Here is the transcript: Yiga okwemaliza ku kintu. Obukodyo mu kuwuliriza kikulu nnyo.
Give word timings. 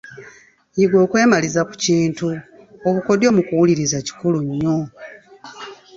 Yiga 0.77 0.97
okwemaliza 1.05 1.61
ku 1.69 1.73
kintu. 1.85 2.25
Obukodyo 2.87 3.27
mu 3.35 3.41
kuwuliriza 3.47 3.97
kikulu 4.05 4.37
nnyo. 4.47 4.77